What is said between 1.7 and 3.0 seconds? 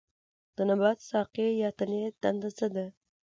تنې دنده څه ده